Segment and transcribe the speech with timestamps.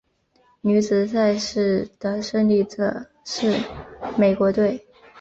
[0.61, 3.55] 女子赛事的胜者是
[4.17, 4.83] 美国队。